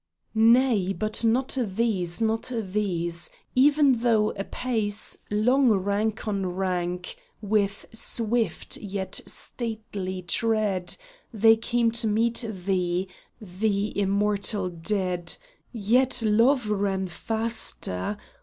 Nay, 0.33 0.93
but 0.93 1.23
not 1.23 1.55
these! 1.61 2.21
not 2.23 2.51
these! 2.59 3.29
Even 3.53 3.99
though 3.99 4.31
apace, 4.31 5.19
Long 5.29 5.69
rank 5.69 6.27
on 6.27 6.47
rank, 6.47 7.17
with 7.39 7.85
swift 7.91 8.77
yet 8.77 9.21
stately 9.27 10.23
tread 10.23 10.95
They 11.31 11.55
came 11.55 11.91
to 11.91 12.07
meet 12.07 12.43
thee— 12.49 13.09
the 13.61 13.95
immortal 13.95 14.69
dead— 14.69 15.37
Yet 15.71 16.23
Love 16.23 16.67
ran 16.71 17.05
faster 17.07 18.17